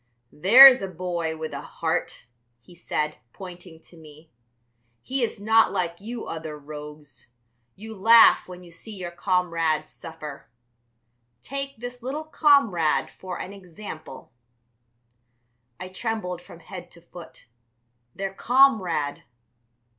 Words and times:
"There's 0.33 0.81
a 0.81 0.87
boy 0.87 1.37
with 1.37 1.53
a 1.53 1.61
heart," 1.61 2.25
he 2.59 2.73
said, 2.73 3.19
pointing 3.33 3.79
to 3.81 3.95
me; 3.97 4.31
"he 5.03 5.21
is 5.21 5.39
not 5.39 5.71
like 5.71 6.01
you 6.01 6.25
other 6.25 6.57
rogues; 6.57 7.27
you 7.75 7.95
laugh 7.95 8.47
when 8.47 8.63
you 8.63 8.71
see 8.71 8.95
your 8.95 9.11
comrades 9.11 9.91
suffer. 9.91 10.49
Take 11.43 11.77
this 11.77 12.01
little 12.01 12.23
comrade 12.23 13.11
for 13.11 13.39
an 13.39 13.53
example." 13.53 14.31
I 15.79 15.87
trembled 15.87 16.41
from 16.41 16.61
head 16.61 16.89
to 16.93 17.01
foot. 17.01 17.45
Their 18.15 18.33
comrade! 18.33 19.23